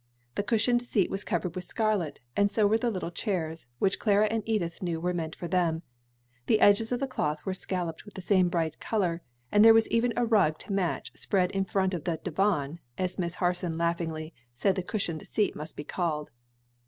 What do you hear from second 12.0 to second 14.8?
the "divan," as Miss Harson laughingly said